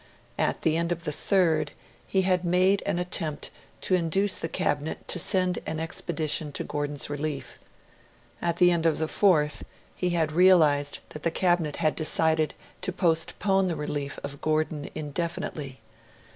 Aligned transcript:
At 0.39 0.63
the 0.63 0.77
end 0.77 0.91
of 0.91 1.03
the 1.03 1.11
third, 1.11 1.73
he 2.07 2.23
had 2.23 2.43
made 2.43 2.81
an 2.87 2.97
attempt 2.97 3.51
to 3.81 3.93
induce 3.93 4.35
the 4.35 4.49
Cabinet 4.49 5.07
to 5.09 5.19
send 5.19 5.59
an 5.67 5.79
expedition 5.79 6.51
to 6.53 6.63
Gordon's 6.63 7.07
relief. 7.07 7.59
At 8.41 8.57
the 8.57 8.71
end 8.71 8.87
of 8.87 8.97
the 8.97 9.07
fourth, 9.07 9.61
he 9.95 10.09
had 10.09 10.31
realised 10.31 11.01
that 11.09 11.21
the 11.21 11.29
Cabinet 11.29 11.75
had 11.75 11.95
decided 11.95 12.55
to 12.81 12.91
postpone 12.91 13.67
the 13.67 13.75
relief 13.75 14.17
of 14.23 14.41
Gordon 14.41 14.89
indefinitely. 14.95 15.81